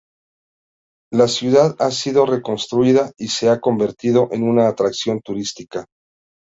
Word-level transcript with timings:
La 1.13 1.27
ciudad 1.27 1.75
ha 1.77 1.91
sido 1.91 2.25
reconstruida 2.25 3.11
y 3.19 3.27
se 3.27 3.49
ha 3.49 3.59
convertido 3.59 4.29
en 4.31 4.41
una 4.41 4.67
atracción 4.67 5.21
turística. 5.21 5.85